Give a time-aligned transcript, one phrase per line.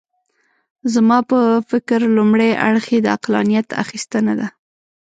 [0.93, 1.39] زما په
[1.69, 4.47] فکر لومړی اړخ یې د عقلانیت اخیستنه ده.